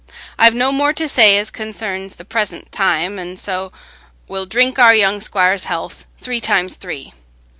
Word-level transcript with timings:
I've 0.39 0.55
no 0.55 0.71
more 0.71 0.93
to 0.93 1.07
say 1.07 1.37
as 1.37 1.51
concerns 1.51 2.15
the 2.15 2.25
present 2.25 2.71
time, 2.71 3.19
an' 3.19 3.37
so 3.37 3.71
we'll 4.27 4.47
drink 4.47 4.79
our 4.79 4.95
young 4.95 5.21
squire's 5.21 5.65
health—three 5.65 6.41
times 6.41 6.73
three." 6.73 7.13